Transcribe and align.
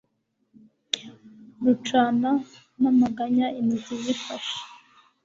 rucana 1.63 2.31
namaganya 2.81 3.47
intoki 3.59 3.95
zifashe 4.03 4.57